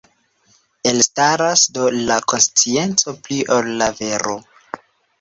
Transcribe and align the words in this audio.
Elstaras, 0.91 1.67
do, 1.77 1.85
la 2.09 2.19
konscienco 2.35 3.17
pli 3.23 3.41
ol 3.61 3.73
la 3.83 3.95
vero. 4.05 4.39